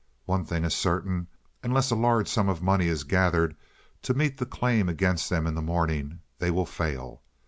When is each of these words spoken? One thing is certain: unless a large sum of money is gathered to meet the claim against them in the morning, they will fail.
One 0.25 0.45
thing 0.45 0.63
is 0.63 0.73
certain: 0.73 1.27
unless 1.61 1.91
a 1.91 1.95
large 1.95 2.27
sum 2.27 2.49
of 2.49 2.63
money 2.63 2.87
is 2.87 3.03
gathered 3.03 3.55
to 4.01 4.15
meet 4.15 4.39
the 4.39 4.47
claim 4.47 4.89
against 4.89 5.29
them 5.29 5.45
in 5.45 5.53
the 5.53 5.61
morning, 5.61 6.21
they 6.39 6.49
will 6.49 6.65
fail. 6.65 7.21